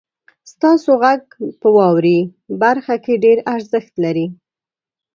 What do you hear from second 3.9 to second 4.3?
لري.